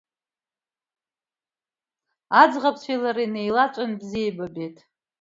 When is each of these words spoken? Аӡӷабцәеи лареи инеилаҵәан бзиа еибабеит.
Аӡӷабцәеи 2.41 2.97
лареи 3.03 3.27
инеилаҵәан 3.29 3.91
бзиа 3.99 4.21
еибабеит. 4.25 4.77